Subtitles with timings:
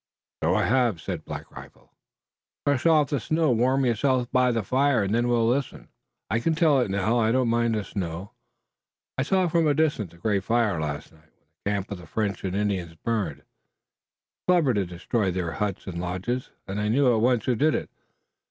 [0.43, 1.93] "So I have," said Black Rifle.
[2.65, 5.89] "Brush off the snow, warm yourself by the fire, and then we'll listen."
[6.27, 7.19] "I can tell it now.
[7.19, 8.31] I don't mind the snow.
[9.15, 12.07] I saw from a distance the great fire last night, when the camp of the
[12.07, 13.41] French and Indians burned.
[13.41, 17.53] It was clever to destroy their huts and lodges, and I knew at once who
[17.53, 17.91] did it.